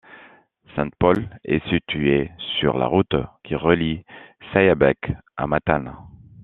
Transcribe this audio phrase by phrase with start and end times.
[0.75, 3.13] Sainte-Paule est située sur la route
[3.43, 4.03] qui relie
[4.51, 4.97] Sayabec
[5.37, 5.95] à Matane.